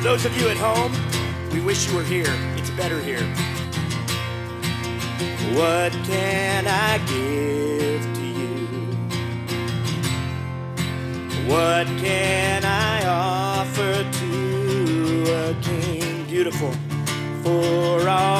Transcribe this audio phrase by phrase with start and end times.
[0.00, 0.92] To those of you at home,
[1.52, 2.24] we wish you were here.
[2.56, 3.22] It's better here.
[5.52, 8.66] What can I give to you?
[11.46, 16.72] What can I offer to a king beautiful
[17.42, 18.39] for all?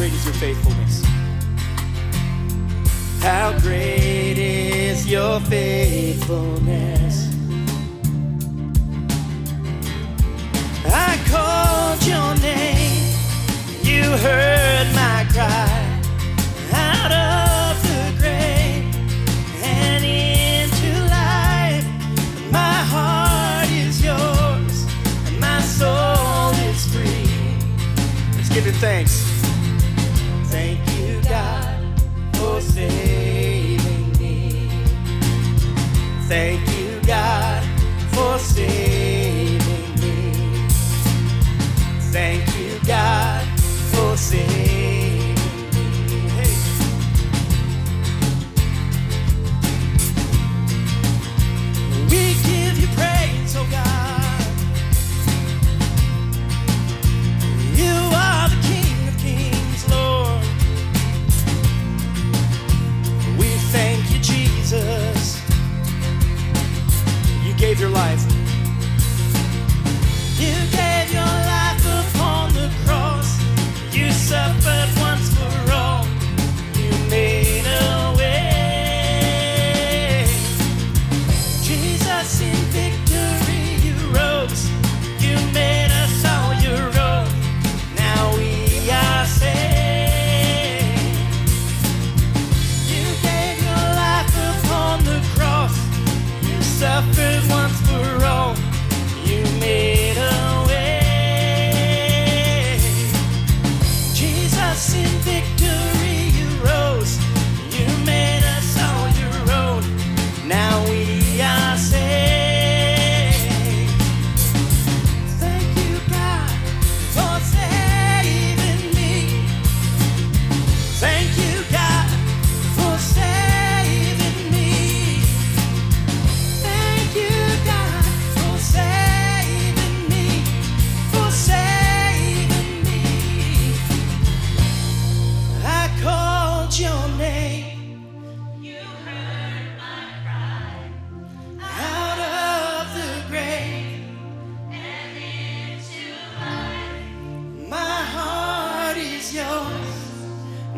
[0.00, 1.04] great is your faithfulness?
[3.20, 6.99] How great is your faithfulness?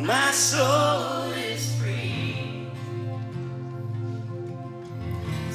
[0.02, 2.66] My soul is free.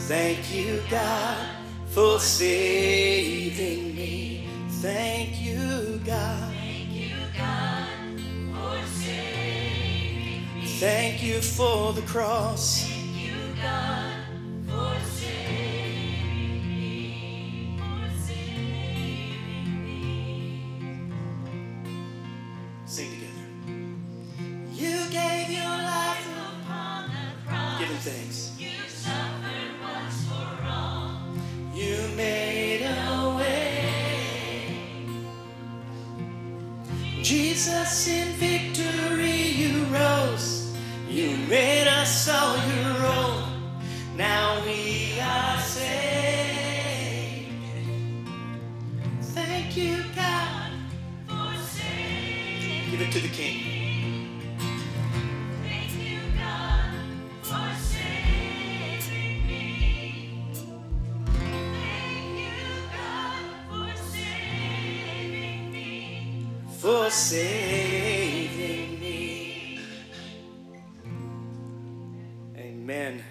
[0.08, 1.50] Thank you, God,
[1.88, 4.48] for saving me.
[4.82, 6.54] Thank you, God.
[6.54, 7.90] Thank you, God,
[8.54, 10.66] for saving me.
[10.80, 12.87] Thank you for the cross.
[27.88, 28.52] other things.
[28.60, 31.22] You suffered once for all.
[31.74, 34.76] You made a way.
[37.22, 40.76] Jesus, in victory you rose.
[41.10, 43.44] You made us all your own.
[44.18, 47.48] Now we are saved.
[49.22, 50.72] Thank you, God.
[51.28, 52.92] For saving.
[52.92, 53.77] Give it to the King.
[66.88, 69.80] For saving me.
[72.56, 73.22] Amen.